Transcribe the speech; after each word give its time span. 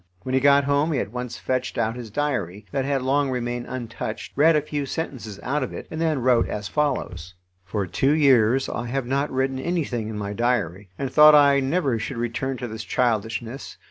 When 0.23 0.33
he 0.33 0.39
got 0.41 0.63
home 0.63 0.93
he 0.93 0.99
at 0.99 1.11
once 1.11 1.37
fetched 1.37 1.77
out 1.77 1.95
his 1.95 2.09
diary, 2.09 2.65
that 2.71 2.85
had 2.85 3.03
long 3.03 3.29
remained 3.29 3.67
untouched, 3.69 4.31
read 4.35 4.55
a 4.55 4.61
few 4.63 4.87
sentences 4.87 5.39
out 5.43 5.61
of 5.61 5.73
it, 5.73 5.85
and 5.91 6.01
then 6.01 6.23
wrote 6.23 6.49
as 6.49 6.67
follows: 6.67 7.35
"For 7.65 7.85
two 7.85 8.13
years 8.15 8.67
I 8.67 8.87
have 8.87 9.05
not 9.05 9.29
written 9.29 9.59
anything 9.59 10.07
in 10.09 10.17
my 10.17 10.33
diary, 10.33 10.89
and 10.97 11.11
thought 11.13 11.35
I 11.35 11.59
never 11.59 11.99
should 11.99 12.17
return 12.17 12.57
to 12.57 12.67
this 12.67 12.83
childishness. 12.83 13.77